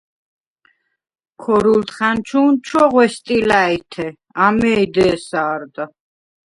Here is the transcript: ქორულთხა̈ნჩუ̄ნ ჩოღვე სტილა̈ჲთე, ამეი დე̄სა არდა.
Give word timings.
ქორულთხა̈ნჩუ̄ნ 1.41 2.51
ჩოღვე 2.67 3.05
სტილა̈ჲთე, 3.13 4.07
ამეი 4.45 4.85
დე̄სა 4.95 5.41
არდა. 5.53 5.85